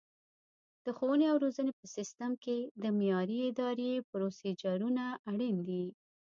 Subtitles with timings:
[0.85, 5.85] د ښوونې او روزنې په سیستم کې د معیاري ادرایې پروسیجرونه اړین دي.